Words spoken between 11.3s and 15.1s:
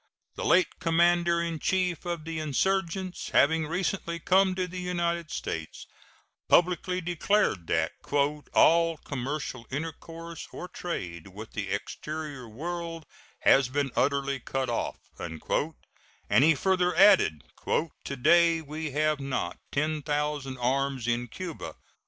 the exterior world has been utterly cut off;"